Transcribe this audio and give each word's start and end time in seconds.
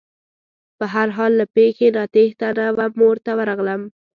په 0.77 0.85
هر 0.93 1.07
حال 1.17 1.31
له 1.39 1.45
پېښې 1.55 1.87
نه 1.95 2.03
تېښته 2.13 2.47
نه 2.57 2.65
وه 2.77 2.85
مور 2.99 3.15
ته 3.25 3.31
ورغلم. 3.39 3.81